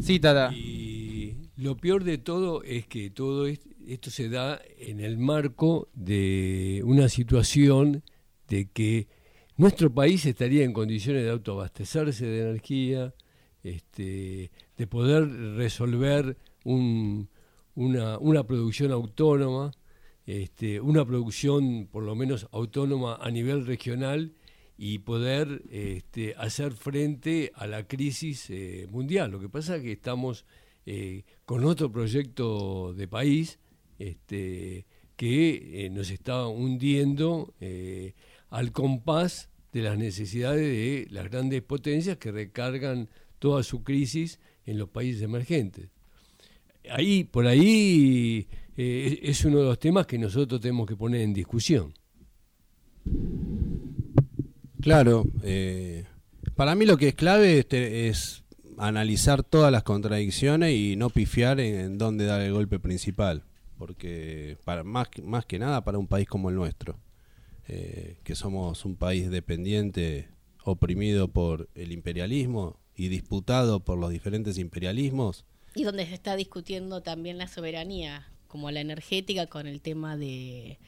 Sí, 0.00 0.20
Tata. 0.20 0.52
Y 0.54 1.36
lo 1.56 1.76
peor 1.76 2.04
de 2.04 2.18
todo 2.18 2.62
es 2.62 2.86
que 2.86 3.10
todo 3.10 3.46
es- 3.46 3.60
esto 3.86 4.10
se 4.10 4.28
da 4.28 4.60
en 4.78 5.00
el 5.00 5.16
marco 5.18 5.88
de 5.94 6.82
una 6.84 7.08
situación 7.08 8.02
de 8.48 8.68
que 8.70 9.08
nuestro 9.56 9.92
país 9.92 10.26
estaría 10.26 10.64
en 10.64 10.72
condiciones 10.72 11.24
de 11.24 11.30
autoabastecerse 11.30 12.26
de 12.26 12.42
energía, 12.50 13.14
este, 13.62 14.50
de 14.76 14.86
poder 14.86 15.28
resolver 15.56 16.36
un- 16.64 17.28
una, 17.74 18.44
producción 18.46 18.90
autónoma, 18.92 19.70
este, 20.26 20.80
una 20.80 21.04
producción 21.04 21.88
por 21.90 22.02
lo 22.02 22.14
menos 22.14 22.48
autónoma 22.52 23.16
a 23.20 23.30
nivel 23.30 23.66
regional 23.66 24.32
y 24.78 24.98
poder 24.98 25.62
este, 25.70 26.34
hacer 26.36 26.72
frente 26.72 27.52
a 27.54 27.66
la 27.66 27.86
crisis 27.86 28.50
eh, 28.50 28.86
mundial. 28.90 29.30
Lo 29.30 29.40
que 29.40 29.48
pasa 29.48 29.76
es 29.76 29.82
que 29.82 29.92
estamos 29.92 30.44
eh, 30.86 31.24
con 31.44 31.64
otro 31.64 31.90
proyecto 31.92 32.92
de 32.94 33.08
país 33.08 33.58
este, 33.98 34.86
que 35.16 35.86
eh, 35.86 35.90
nos 35.90 36.10
está 36.10 36.46
hundiendo 36.46 37.54
al 38.50 38.72
compás 38.72 39.50
de 39.72 39.82
las 39.82 39.98
necesidades 39.98 40.62
de 40.62 41.06
las 41.10 41.30
grandes 41.30 41.62
potencias 41.62 42.16
que 42.18 42.32
recargan 42.32 43.08
toda 43.38 43.62
su 43.62 43.82
crisis 43.82 44.40
en 44.66 44.78
los 44.78 44.88
países 44.88 45.22
emergentes. 45.22 45.88
Ahí, 46.90 47.24
por 47.24 47.46
ahí 47.46 48.46
eh, 48.76 49.20
es 49.22 49.44
uno 49.44 49.58
de 49.58 49.64
los 49.64 49.78
temas 49.78 50.06
que 50.06 50.18
nosotros 50.18 50.60
tenemos 50.60 50.86
que 50.86 50.96
poner 50.96 51.22
en 51.22 51.32
discusión. 51.32 51.92
Claro, 54.80 55.24
eh, 55.42 56.04
para 56.54 56.74
mí 56.74 56.86
lo 56.86 56.96
que 56.96 57.08
es 57.08 57.14
clave 57.14 57.58
es, 57.60 57.68
te- 57.68 58.08
es 58.08 58.44
analizar 58.78 59.42
todas 59.42 59.72
las 59.72 59.82
contradicciones 59.82 60.74
y 60.74 60.96
no 60.96 61.10
pifiar 61.10 61.58
en, 61.60 61.98
dónde 61.98 62.24
dar 62.26 62.40
el 62.42 62.52
golpe 62.52 62.78
principal, 62.78 63.42
porque 63.78 64.58
para 64.64 64.84
más, 64.84 65.08
más 65.24 65.44
que 65.46 65.58
nada 65.58 65.82
para 65.82 65.98
un 65.98 66.06
país 66.06 66.28
como 66.28 66.50
el 66.50 66.56
nuestro, 66.56 66.98
eh, 67.68 68.18
que 68.22 68.34
somos 68.34 68.84
un 68.84 68.96
país 68.96 69.30
dependiente, 69.30 70.28
oprimido 70.64 71.28
por 71.28 71.68
el 71.74 71.90
imperialismo 71.92 72.78
y 72.96 73.08
disputado 73.08 73.80
por 73.80 73.98
los 73.98 74.10
diferentes 74.10 74.58
imperialismos, 74.58 75.44
Y 75.74 75.84
donde 75.84 76.06
se 76.06 76.14
está 76.14 76.36
discutiendo 76.36 77.02
también 77.02 77.36
la 77.36 77.46
soberanía, 77.48 78.26
como 78.48 78.70
la 78.70 78.80
energética 78.80 79.46
con 79.46 79.66
el 79.66 79.82
tema 79.82 80.16
de, 80.16 80.78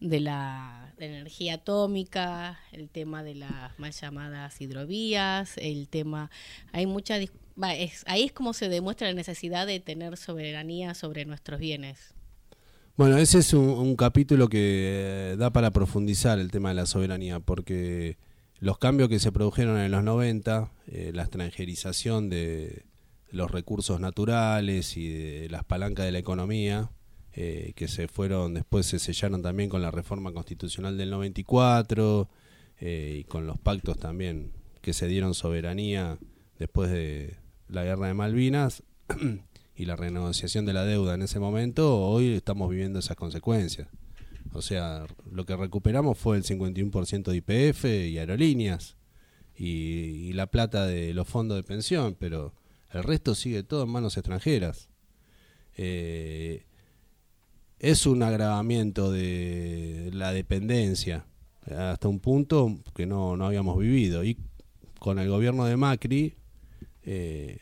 de 0.00 0.20
la, 0.20 0.92
de 0.98 1.08
la 1.08 1.18
energía 1.20 1.54
atómica, 1.54 2.60
el 2.72 2.90
tema 2.90 3.22
de 3.22 3.36
las 3.36 3.78
mal 3.78 3.92
llamadas 3.92 4.60
hidrovías, 4.60 5.56
el 5.56 5.88
tema... 5.88 6.30
Hay 6.72 6.84
mucha... 6.84 7.16
va, 7.60 7.74
es, 7.74 8.02
ahí 8.06 8.24
es 8.24 8.32
como 8.32 8.52
se 8.52 8.68
demuestra 8.68 9.08
la 9.08 9.14
necesidad 9.14 9.66
de 9.66 9.80
tener 9.80 10.18
soberanía 10.18 10.92
sobre 10.92 11.24
nuestros 11.24 11.58
bienes. 11.58 12.12
Bueno, 12.96 13.16
ese 13.16 13.38
es 13.38 13.54
un, 13.54 13.70
un 13.70 13.96
capítulo 13.96 14.48
que 14.48 15.32
eh, 15.32 15.36
da 15.38 15.50
para 15.50 15.70
profundizar 15.70 16.38
el 16.38 16.50
tema 16.50 16.68
de 16.68 16.74
la 16.74 16.86
soberanía, 16.86 17.40
porque 17.40 18.18
los 18.60 18.78
cambios 18.78 19.08
que 19.08 19.18
se 19.18 19.32
produjeron 19.32 19.78
en 19.78 19.90
los 19.90 20.02
90, 20.02 20.70
eh, 20.86 21.10
la 21.14 21.22
extranjerización 21.22 22.30
de 22.30 22.84
los 23.30 23.50
recursos 23.50 24.00
naturales 24.00 24.96
y 24.96 25.08
de 25.08 25.48
las 25.48 25.64
palancas 25.64 26.06
de 26.06 26.12
la 26.12 26.18
economía, 26.18 26.90
eh, 27.32 27.72
que 27.74 27.88
se 27.88 28.06
fueron, 28.06 28.54
después 28.54 28.86
se 28.86 29.00
sellaron 29.00 29.42
también 29.42 29.68
con 29.68 29.82
la 29.82 29.90
reforma 29.90 30.32
constitucional 30.32 30.96
del 30.96 31.10
94 31.10 32.28
eh, 32.78 33.16
y 33.20 33.24
con 33.24 33.46
los 33.46 33.58
pactos 33.58 33.98
también 33.98 34.52
que 34.80 34.92
se 34.92 35.08
dieron 35.08 35.34
soberanía 35.34 36.18
después 36.58 36.90
de 36.90 37.36
la 37.68 37.82
guerra 37.82 38.06
de 38.06 38.14
Malvinas 38.14 38.84
y 39.76 39.84
la 39.86 39.96
renegociación 39.96 40.64
de 40.64 40.74
la 40.74 40.84
deuda 40.84 41.14
en 41.14 41.22
ese 41.22 41.40
momento, 41.40 42.00
hoy 42.00 42.34
estamos 42.34 42.70
viviendo 42.70 43.00
esas 43.00 43.16
consecuencias. 43.16 43.88
O 44.54 44.62
sea, 44.62 45.04
lo 45.30 45.44
que 45.44 45.56
recuperamos 45.56 46.16
fue 46.16 46.36
el 46.36 46.44
51% 46.44 47.24
de 47.24 47.36
IPF 47.36 47.84
y 47.84 48.18
aerolíneas 48.18 48.96
y, 49.56 50.32
la 50.32 50.46
plata 50.46 50.86
de 50.86 51.12
los 51.12 51.28
fondos 51.28 51.56
de 51.56 51.64
pensión, 51.64 52.16
pero 52.18 52.54
el 52.90 53.02
resto 53.02 53.34
sigue 53.34 53.64
todo 53.64 53.82
en 53.82 53.90
manos 53.90 54.16
extranjeras. 54.16 54.88
Eh, 55.76 56.66
es 57.80 58.06
un 58.06 58.22
agravamiento 58.22 59.10
de 59.10 60.10
la 60.12 60.32
dependencia 60.32 61.26
hasta 61.66 62.06
un 62.06 62.20
punto 62.20 62.78
que 62.94 63.06
no, 63.06 63.36
no 63.36 63.46
habíamos 63.46 63.76
vivido. 63.76 64.22
Y 64.22 64.38
con 65.00 65.18
el 65.18 65.28
gobierno 65.28 65.64
de 65.64 65.76
Macri, 65.76 66.36
eh, 67.02 67.58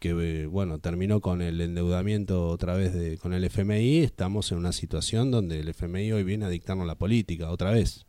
que 0.00 0.10
eh, 0.42 0.46
bueno 0.46 0.78
terminó 0.80 1.20
con 1.20 1.42
el 1.42 1.60
endeudamiento 1.60 2.48
otra 2.48 2.74
vez 2.74 2.92
de, 2.94 3.18
con 3.18 3.32
el 3.34 3.44
FMI, 3.44 3.98
estamos 3.98 4.50
en 4.50 4.58
una 4.58 4.72
situación 4.72 5.30
donde 5.30 5.60
el 5.60 5.68
FMI 5.68 6.10
hoy 6.12 6.24
viene 6.24 6.46
a 6.46 6.48
dictarnos 6.48 6.86
la 6.86 6.96
política 6.96 7.50
otra 7.50 7.70
vez. 7.70 8.06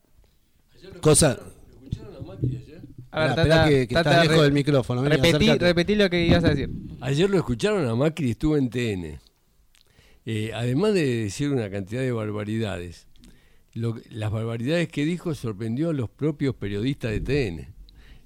Cosa. 1.02 1.40
¿Escucharon 1.84 2.16
a 2.16 2.20
Macri 2.22 2.56
ayer? 2.58 2.82
A 3.12 3.20
ver, 3.20 3.30
Esperá, 3.30 3.36
Tata, 3.36 3.42
esperá 3.42 3.66
que, 3.70 3.88
que 3.88 3.94
Tata, 3.94 4.10
estás 4.12 4.28
lejos 4.30 4.44
del 4.44 4.54
micrófono. 4.54 5.02
vení, 5.04 5.16
repetí, 5.18 5.58
repetí 5.58 5.96
lo 5.96 6.10
que 6.10 6.26
ibas 6.26 6.44
a 6.46 6.50
decir. 6.50 6.70
Ayer 7.02 7.30
lo 7.30 7.38
escucharon 7.38 7.86
a 7.88 7.94
Macri, 7.96 8.32
estuvo 8.32 8.56
en 8.58 8.70
TN. 8.70 9.20
Eh, 10.26 10.52
además 10.54 10.94
de 10.94 11.24
decir 11.24 11.50
una 11.52 11.70
cantidad 11.70 12.02
de 12.02 12.12
barbaridades, 12.12 13.08
lo- 13.74 13.98
las 14.12 14.32
barbaridades 14.32 14.88
que 14.88 15.04
dijo 15.04 15.34
sorprendió 15.36 15.90
a 15.90 15.94
los 15.94 16.10
propios 16.10 16.56
periodistas 16.56 17.12
de 17.12 17.20
TN, 17.22 17.74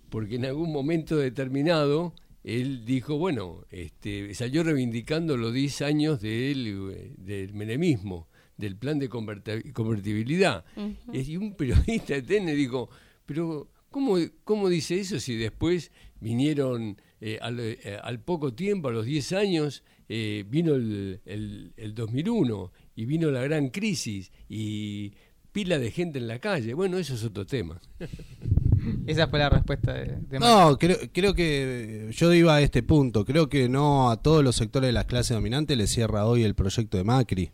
porque 0.10 0.36
en 0.36 0.46
algún 0.46 0.72
momento 0.72 1.18
determinado 1.18 2.14
él 2.46 2.86
dijo, 2.86 3.18
bueno, 3.18 3.66
este, 3.72 4.34
salió 4.36 4.64
reivindicando 4.64 5.36
los 5.36 5.54
10 5.54 5.82
años 5.82 6.22
del, 6.22 6.92
eh, 6.94 7.14
del 7.18 7.54
menemismo, 7.54 8.28
del 8.56 8.78
plan 8.78 9.00
de 9.00 9.10
converti- 9.10 9.74
convertibilidad. 9.74 10.64
Y 11.12 11.36
un 11.38 11.56
periodista 11.56 12.14
de 12.14 12.22
TN 12.22 12.56
dijo, 12.56 12.90
pero 13.26 13.70
¿Cómo, 13.90 14.18
¿Cómo 14.44 14.68
dice 14.68 15.00
eso 15.00 15.22
si 15.22 15.38
después 15.38 15.90
vinieron 16.20 16.98
eh, 17.22 17.40
al, 17.42 17.60
eh, 17.62 17.98
al, 18.04 18.20
poco 18.22 18.54
tiempo, 18.54 18.90
a 18.90 18.92
los 18.92 19.06
10 19.06 19.32
años, 19.32 19.84
eh, 20.10 20.44
vino 20.50 20.76
el, 20.76 21.22
el, 21.26 21.72
el 21.78 21.96
2001 21.96 22.74
y 22.98 23.06
vino 23.06 23.32
la 23.32 23.42
gran 23.42 23.70
crisis 23.70 24.34
y 24.50 25.14
pila 25.54 25.80
de 25.80 25.92
gente 25.92 26.20
en 26.20 26.28
la 26.28 26.40
calle? 26.40 26.74
Bueno, 26.74 26.98
eso 26.98 27.14
es 27.16 27.24
otro 27.24 27.46
tema. 27.46 27.80
Esa 29.08 29.28
fue 29.28 29.40
la 29.40 29.50
respuesta 29.50 29.94
de, 29.94 30.18
de 30.30 30.40
No, 30.40 30.78
creo, 30.78 30.98
creo 31.14 31.34
que 31.34 32.10
yo 32.12 32.34
iba 32.34 32.56
a 32.56 32.62
este 32.62 32.84
punto. 32.84 33.26
Creo 33.26 33.50
que 33.50 33.70
no 33.70 34.10
a 34.12 34.22
todos 34.22 34.44
los 34.44 34.56
sectores 34.56 34.88
de 34.88 34.94
las 34.94 35.06
clases 35.06 35.36
dominantes 35.36 35.78
le 35.78 35.88
cierra 35.88 36.26
hoy 36.26 36.44
el 36.44 36.56
proyecto 36.56 36.98
de 36.98 37.04
Macri. 37.04 37.52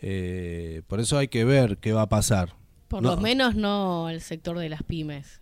Eh, 0.00 0.82
por 0.88 1.00
eso 1.00 1.18
hay 1.18 1.28
que 1.28 1.44
ver 1.44 1.78
qué 1.78 1.92
va 1.92 2.02
a 2.02 2.08
pasar. 2.08 2.54
Por 2.88 3.02
No. 3.02 3.14
lo 3.14 3.20
menos 3.20 3.54
no 3.54 4.08
el 4.10 4.20
sector 4.20 4.58
de 4.58 4.68
las 4.68 4.82
pymes. 4.82 5.40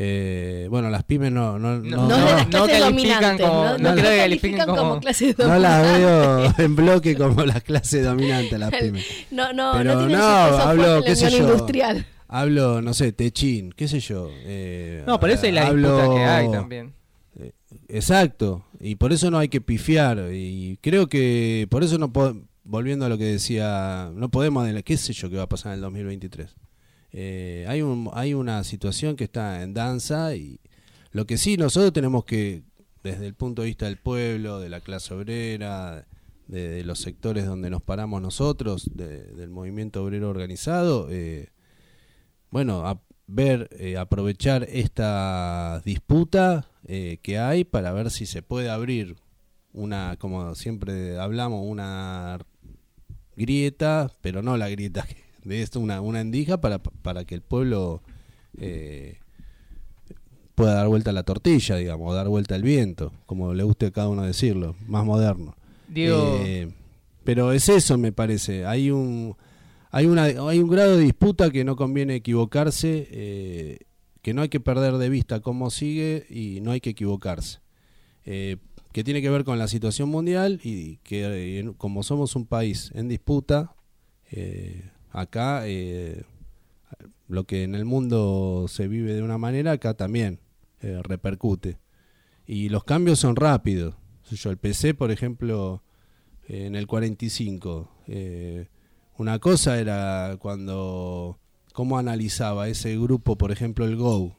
Eh, 0.00 0.68
bueno, 0.70 0.90
las 0.90 1.02
pymes 1.02 1.32
no, 1.32 1.58
no, 1.58 1.78
No, 1.78 2.06
no, 2.08 2.44
No, 2.44 2.66
califican 2.68 3.36
como- 3.36 3.64
no, 3.64 3.78
no 3.78 3.88
no 3.90 3.94
creo 3.96 4.10
que 4.12 4.16
califican 4.18 4.66
como, 4.68 4.78
como- 4.78 5.00
clases 5.00 5.36
no 5.38 5.58
las 5.58 5.82
veo 5.98 6.54
en 6.58 6.76
bloque 6.76 7.16
como 7.16 7.44
las 7.44 7.64
clases 7.64 8.04
dominantes, 8.04 8.56
las 8.60 8.70
pymes. 8.80 9.04
No, 9.32 9.52
no, 9.52 9.72
Pero 9.76 9.94
no 9.94 9.98
tienen 10.06 10.18
no, 10.18 10.46
ese 10.46 10.50
peso 10.56 10.62
hablo, 10.68 11.02
qué 11.02 11.16
sé 11.16 11.30
yo. 11.30 11.38
industrial. 11.38 12.06
Hablo, 12.28 12.82
no 12.82 12.92
sé, 12.94 13.12
techín, 13.12 13.72
qué 13.72 13.88
sé 13.88 14.00
yo. 14.00 14.28
eh, 14.30 15.02
No, 15.06 15.18
por 15.18 15.30
eso 15.30 15.46
es 15.46 15.54
la 15.54 15.66
hablo- 15.68 15.96
disputa 15.96 16.14
que 16.14 16.24
hay 16.24 16.50
también. 16.50 16.92
Exacto, 17.88 18.64
y 18.80 18.96
por 18.96 19.12
eso 19.12 19.30
no 19.30 19.38
hay 19.38 19.48
que 19.48 19.60
pifiar. 19.60 20.30
Y 20.32 20.78
creo 20.80 21.08
que 21.08 21.66
por 21.70 21.82
eso 21.84 21.98
no 21.98 22.12
po- 22.12 22.36
volviendo 22.64 23.06
a 23.06 23.08
lo 23.08 23.18
que 23.18 23.24
decía, 23.24 24.10
no 24.14 24.30
podemos, 24.30 24.68
qué 24.84 24.96
sé 24.96 25.12
yo 25.12 25.30
qué 25.30 25.36
va 25.36 25.44
a 25.44 25.48
pasar 25.48 25.72
en 25.72 25.76
el 25.76 25.80
2023. 25.82 26.54
Eh, 27.12 27.64
hay, 27.68 27.80
un, 27.82 28.10
hay 28.12 28.34
una 28.34 28.62
situación 28.64 29.16
que 29.16 29.24
está 29.24 29.62
en 29.62 29.72
danza 29.72 30.34
y 30.34 30.60
lo 31.12 31.26
que 31.26 31.38
sí 31.38 31.56
nosotros 31.56 31.92
tenemos 31.92 32.24
que, 32.24 32.62
desde 33.02 33.26
el 33.26 33.34
punto 33.34 33.62
de 33.62 33.68
vista 33.68 33.86
del 33.86 33.96
pueblo, 33.96 34.60
de 34.60 34.68
la 34.68 34.80
clase 34.80 35.14
obrera, 35.14 36.06
de, 36.46 36.68
de 36.68 36.84
los 36.84 36.98
sectores 37.00 37.46
donde 37.46 37.70
nos 37.70 37.82
paramos 37.82 38.20
nosotros, 38.20 38.90
de- 38.94 39.22
del 39.32 39.48
movimiento 39.50 40.02
obrero 40.04 40.28
organizado, 40.28 41.08
eh, 41.10 41.48
bueno, 42.50 42.86
a 42.86 43.00
ver, 43.26 43.68
eh, 43.72 43.96
aprovechar 43.96 44.66
esta 44.70 45.80
disputa 45.84 46.66
eh, 46.86 47.18
que 47.22 47.38
hay 47.38 47.64
para 47.64 47.92
ver 47.92 48.10
si 48.10 48.26
se 48.26 48.42
puede 48.42 48.70
abrir 48.70 49.16
una, 49.72 50.16
como 50.18 50.54
siempre 50.54 51.18
hablamos, 51.18 51.64
una 51.66 52.38
grieta, 53.36 54.10
pero 54.20 54.42
no 54.42 54.56
la 54.56 54.68
grieta 54.68 55.06
de 55.44 55.62
esto, 55.62 55.80
una, 55.80 56.00
una 56.00 56.20
endija 56.20 56.60
para, 56.60 56.78
para 56.78 57.24
que 57.24 57.34
el 57.34 57.42
pueblo 57.42 58.02
eh, 58.58 59.18
pueda 60.54 60.74
dar 60.74 60.88
vuelta 60.88 61.10
a 61.10 61.12
la 61.12 61.22
tortilla, 61.22 61.76
digamos, 61.76 62.10
o 62.10 62.14
dar 62.14 62.28
vuelta 62.28 62.54
al 62.54 62.62
viento, 62.62 63.12
como 63.26 63.54
le 63.54 63.62
guste 63.62 63.86
a 63.86 63.90
cada 63.90 64.08
uno 64.08 64.22
decirlo, 64.22 64.74
más 64.86 65.04
moderno. 65.04 65.54
Digo, 65.86 66.40
Eh, 66.44 66.72
pero 67.24 67.52
es 67.52 67.68
eso, 67.68 67.96
me 67.98 68.10
parece. 68.10 68.66
Hay 68.66 68.90
un 68.90 69.36
hay 69.90 70.06
una 70.06 70.24
hay 70.24 70.58
un 70.58 70.68
grado 70.68 70.96
de 70.96 71.04
disputa 71.04 71.50
que 71.50 71.64
no 71.64 71.76
conviene 71.76 72.16
equivocarse, 72.16 73.08
eh, 73.10 73.78
que 74.22 74.34
no 74.34 74.42
hay 74.42 74.48
que 74.48 74.60
perder 74.60 74.94
de 74.94 75.08
vista 75.08 75.40
cómo 75.40 75.70
sigue 75.70 76.26
y 76.28 76.60
no 76.60 76.72
hay 76.72 76.80
que 76.80 76.90
equivocarse. 76.90 77.60
Eh, 78.24 78.56
que 78.92 79.04
tiene 79.04 79.22
que 79.22 79.30
ver 79.30 79.44
con 79.44 79.58
la 79.58 79.68
situación 79.68 80.08
mundial 80.08 80.60
y 80.62 80.96
que 80.98 81.58
eh, 81.60 81.72
como 81.76 82.02
somos 82.02 82.36
un 82.36 82.46
país 82.46 82.90
en 82.94 83.08
disputa, 83.08 83.74
acá 85.10 85.64
lo 87.28 87.44
que 87.44 87.62
en 87.62 87.74
el 87.74 87.84
mundo 87.84 88.66
se 88.68 88.88
vive 88.88 89.14
de 89.14 89.22
una 89.22 89.38
manera, 89.38 89.72
acá 89.72 89.94
también 89.94 90.40
repercute. 90.80 91.78
Y 92.46 92.70
los 92.70 92.84
cambios 92.84 93.18
son 93.18 93.36
rápidos. 93.36 93.94
Yo, 94.30 94.50
el 94.50 94.56
PC, 94.56 94.94
por 94.94 95.10
ejemplo, 95.10 95.82
en 96.48 96.76
el 96.76 96.86
45, 96.86 97.90
eh, 98.06 98.68
una 99.18 99.38
cosa 99.38 99.78
era 99.78 100.36
cuando, 100.40 101.38
cómo 101.74 101.98
analizaba 101.98 102.68
ese 102.68 102.96
grupo, 102.98 103.36
por 103.36 103.52
ejemplo, 103.52 103.84
el 103.84 103.96
GO, 103.96 104.34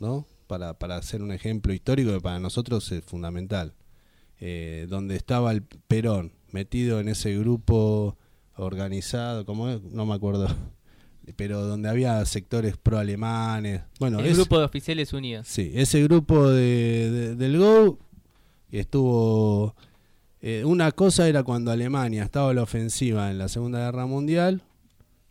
¿no? 0.00 0.26
Para, 0.48 0.78
para 0.78 0.96
hacer 0.96 1.22
un 1.22 1.30
ejemplo 1.30 1.72
histórico 1.72 2.10
que 2.12 2.20
para 2.20 2.40
nosotros 2.40 2.90
es 2.90 3.04
fundamental. 3.04 3.74
Eh, 4.40 4.86
donde 4.88 5.16
estaba 5.16 5.50
el 5.52 5.62
Perón 5.62 6.32
metido 6.52 7.00
en 7.00 7.08
ese 7.08 7.36
grupo 7.38 8.16
organizado, 8.56 9.44
como 9.44 9.66
no 9.68 10.06
me 10.06 10.14
acuerdo, 10.14 10.46
pero 11.36 11.66
donde 11.66 11.88
había 11.88 12.24
sectores 12.24 12.76
pro-alemanes. 12.76 13.82
Bueno, 14.00 14.20
el 14.20 14.26
es- 14.26 14.36
grupo 14.36 14.58
de 14.58 14.64
oficiales 14.64 15.12
unidos. 15.12 15.46
Sí, 15.48 15.72
ese 15.74 16.02
grupo 16.04 16.48
de, 16.50 17.10
de- 17.10 17.34
del 17.36 17.58
GO 17.58 17.98
estuvo... 18.70 19.74
eh, 20.40 20.64
una 20.64 20.92
cosa 20.92 21.28
era 21.28 21.42
cuando 21.42 21.70
Alemania 21.70 22.22
estaba 22.24 22.50
a 22.50 22.54
la 22.54 22.62
ofensiva 22.62 23.30
en 23.30 23.38
la 23.38 23.48
Segunda 23.48 23.80
Guerra 23.80 24.06
Mundial 24.06 24.62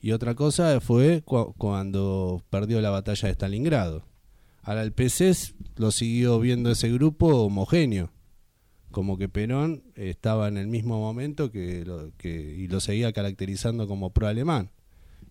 y 0.02 0.12
otra 0.12 0.36
cosa 0.36 0.80
fue 0.82 1.22
cu- 1.24 1.54
cuando 1.58 2.44
perdió 2.50 2.82
la 2.82 2.90
batalla 2.90 3.28
de 3.28 3.34
Stalingrado. 3.34 4.04
Ahora 4.64 4.84
el 4.84 4.92
PC 4.92 5.32
lo 5.78 5.92
siguió 5.92 6.40
viendo 6.40 6.70
ese 6.72 6.92
grupo 6.92 7.28
homogéneo, 7.44 8.12
como 8.92 9.18
que 9.18 9.30
Perón 9.30 9.84
estaba 9.96 10.48
en 10.50 10.58
el 10.58 10.68
mismo 10.68 11.00
momento 11.00 11.52
que, 11.52 11.86
lo, 11.86 12.12
que 12.18 12.30
y 12.58 12.68
lo 12.68 12.80
seguía 12.82 13.14
caracterizando 13.14 13.88
como 13.88 14.10
pro-alemán 14.10 14.72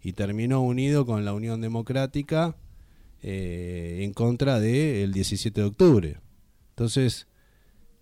y 0.02 0.12
terminó 0.14 0.62
unido 0.62 1.04
con 1.04 1.24
la 1.24 1.34
Unión 1.34 1.60
Democrática 1.60 2.56
eh, 3.22 4.00
en 4.02 4.12
contra 4.14 4.58
del 4.60 5.12
17 5.12 5.60
de 5.60 5.66
octubre. 5.66 6.16
Entonces, 6.70 7.26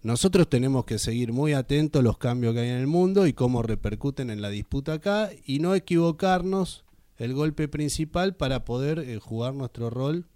nosotros 0.05 0.51
tenemos 0.51 0.85
que 0.85 0.99
seguir 0.99 1.33
muy 1.33 1.55
atentos 1.55 2.05
los 2.05 2.19
cambios 2.19 2.53
que 2.53 2.61
hay 2.61 2.69
en 2.69 2.77
el 2.77 2.87
mundo 2.87 3.27
y 3.27 3.33
cómo 3.33 3.63
repercuten 3.63 4.29
en 4.29 4.43
la 4.43 4.51
disputa 4.51 4.93
acá 4.93 5.31
y 5.47 5.61
no 5.61 5.75
equivocarnos 5.75 6.85
el 7.17 7.33
golpe 7.33 7.69
principal 7.69 8.37
para 8.37 8.67
poder 8.67 8.99
eh, 8.99 9.19
jugar 9.19 9.55
nuestro 9.55 9.89
rol 9.89 10.27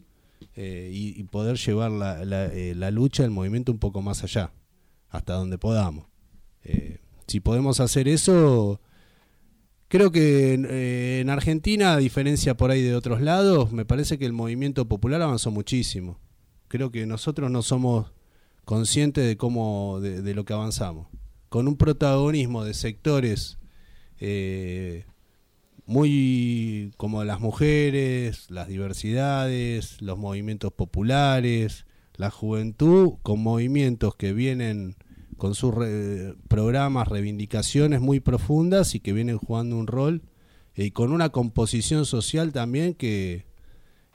eh, 0.55 0.89
y, 0.91 1.23
poder 1.25 1.59
llevar 1.59 1.93
eh, 2.33 2.73
la 2.77 2.91
lucha, 2.91 3.25
el 3.25 3.31
movimiento 3.31 3.71
un 3.71 3.79
poco 3.79 4.01
más 4.01 4.25
allá, 4.25 4.53
hasta 5.11 5.35
donde 5.35 5.59
podamos. 5.59 6.07
Si 7.27 7.41
podemos 7.41 7.79
hacer 7.81 8.09
eso, 8.09 8.81
Creo 9.91 10.13
que 10.13 10.53
en 10.53 11.31
Argentina, 11.31 11.95
a 11.95 11.97
diferencia 11.97 12.59
por 12.59 12.71
ahí 12.71 12.83
de 12.83 12.95
otros 12.95 13.23
lados, 13.23 13.73
me 13.73 13.87
parece 13.87 14.19
que 14.19 14.27
el 14.27 14.35
movimiento 14.35 14.87
popular 14.87 15.23
avanzó 15.23 15.51
muchísimo. 15.51 16.19
Creo 16.69 16.91
que 16.91 17.07
nosotros 17.07 17.51
no 17.51 17.63
somos 17.63 18.13
conscientes 18.69 19.27
de 19.27 19.39
cómo, 19.39 19.99
de, 19.99 20.35
lo 20.35 20.45
que 20.45 20.53
avanzamos. 20.53 21.07
Con 21.49 21.69
un 21.69 21.79
protagonismo 21.79 22.65
de 22.65 22.75
sectores 22.75 23.57
eh, 24.21 25.07
muy 25.87 26.93
como 26.99 27.25
las 27.25 27.41
mujeres, 27.41 28.51
las 28.51 28.69
diversidades, 28.69 30.03
los 30.03 30.19
movimientos 30.19 30.71
populares, 30.71 31.87
la 32.17 32.31
juventud, 32.31 33.15
con 33.23 33.43
movimientos 33.43 34.15
que 34.17 34.35
vienen 34.35 34.97
con 35.39 35.55
sus 35.55 35.73
programas, 36.49 37.09
reivindicaciones 37.09 38.03
muy 38.03 38.21
profundas 38.21 38.95
y 38.95 39.01
que 39.01 39.15
vienen 39.15 39.39
jugando 39.39 39.79
un 39.79 39.87
rol 39.87 40.21
eh, 40.75 40.85
y 40.85 40.91
con 40.91 41.13
una 41.13 41.31
composición 41.31 42.05
social 42.05 42.53
también 42.53 42.93
que 42.93 43.47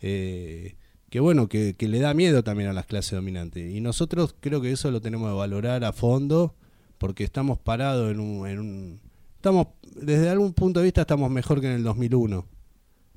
eh, 0.04 0.76
que 1.14 1.20
bueno 1.20 1.48
que, 1.48 1.76
le 1.80 2.00
da 2.00 2.16
miedo 2.16 2.44
también 2.44 2.72
a 2.72 2.74
las 2.74 2.88
clases 2.88 3.12
dominantes. 3.12 3.72
Y 3.72 3.82
nosotros 3.82 4.36
creo 4.40 4.62
que 4.62 4.72
eso 4.72 4.90
lo 4.90 5.00
tenemos 5.00 5.30
que 5.30 5.36
valorar 5.36 5.84
a 5.84 5.94
fondo 5.94 6.56
porque 6.98 7.24
estamos 7.24 7.60
parados 7.60 8.12
en 8.12 8.20
un, 8.20 8.48
en 8.48 8.60
un 8.60 9.02
estamos 9.36 9.68
desde 9.96 10.32
algún 10.32 10.54
punto 10.54 10.80
de 10.80 10.86
vista 10.86 11.02
estamos 11.02 11.30
mejor 11.30 11.62
que 11.62 11.68
en 11.68 11.74
el 11.74 11.84
2001 11.84 12.48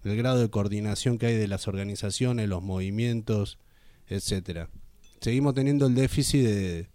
el 0.05 0.17
grado 0.19 0.41
de 0.41 0.51
coordinación 0.51 1.17
que 1.17 1.25
hay 1.25 1.37
de 1.37 1.49
las 1.49 1.69
organizaciones 1.69 2.47
los 2.51 2.63
movimientos 2.63 3.59
etcétera. 4.09 4.69
Seguimos 5.23 5.55
teniendo 5.55 5.87
el 5.87 5.95
déficit 5.95 6.45
de 6.45 6.91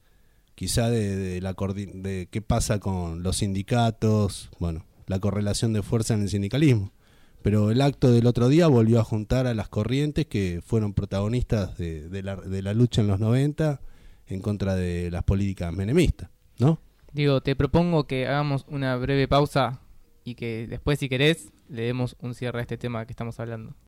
quizá 0.53 0.91
de, 0.91 1.15
de 1.15 1.41
la 1.41 1.55
de 1.55 2.27
qué 2.29 2.43
pasa 2.43 2.79
con 2.79 3.23
los 3.23 3.37
sindicatos, 3.37 4.51
bueno, 4.59 4.85
la 5.07 5.17
correlación 5.17 5.73
de 5.73 5.81
fuerza 5.81 6.13
en 6.13 6.21
el 6.21 6.29
sindicalismo. 6.29 6.93
Pero 7.41 7.71
el 7.71 7.81
acto 7.81 8.11
del 8.11 8.27
otro 8.27 8.49
día 8.49 8.67
volvió 8.67 8.99
a 8.99 9.03
juntar 9.03 9.47
a 9.47 9.53
las 9.53 9.67
corrientes 9.67 10.27
que 10.27 10.61
fueron 10.63 10.93
protagonistas 10.93 11.77
de, 11.77 12.07
de 12.09 12.23
la, 12.23 12.35
de 12.35 12.61
la 12.61 12.73
lucha 12.73 13.01
en 13.01 13.07
los 13.07 13.19
90 13.19 13.81
en 14.27 14.41
contra 14.41 14.75
de 14.75 15.11
las 15.11 15.23
políticas 15.23 15.73
menemistas, 15.73 16.29
¿no? 16.59 16.79
Digo, 17.13 17.41
te 17.41 17.55
propongo 17.55 18.05
que 18.05 18.27
hagamos 18.27 18.65
una 18.69 18.95
breve 18.95 19.27
pausa 19.27 19.81
y 20.23 20.35
que 20.35 20.67
después, 20.67 20.99
si 20.99 21.09
querés, 21.09 21.51
le 21.67 21.83
demos 21.83 22.15
un 22.19 22.33
cierre 22.35 22.59
a 22.59 22.61
este 22.61 22.77
tema 22.77 23.05
que 23.05 23.11
estamos 23.11 23.39
hablando. 23.39 23.75